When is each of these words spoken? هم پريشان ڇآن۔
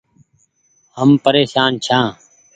هم 0.97 1.09
پريشان 1.23 1.71
ڇآن۔ 1.85 2.07